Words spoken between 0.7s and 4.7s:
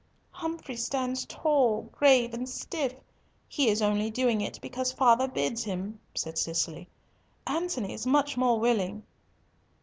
stands tall, grave, and stiff! He is only doing it